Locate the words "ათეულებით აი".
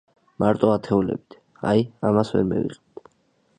0.75-1.85